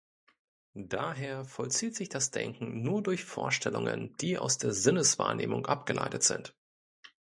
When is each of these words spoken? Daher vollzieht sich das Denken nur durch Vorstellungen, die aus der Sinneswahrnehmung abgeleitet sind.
Daher 0.87 1.45
vollzieht 1.45 1.95
sich 1.95 2.09
das 2.09 2.31
Denken 2.31 2.81
nur 2.81 3.03
durch 3.03 3.23
Vorstellungen, 3.23 4.15
die 4.19 4.39
aus 4.39 4.57
der 4.57 4.73
Sinneswahrnehmung 4.73 5.67
abgeleitet 5.67 6.23
sind. 6.23 6.55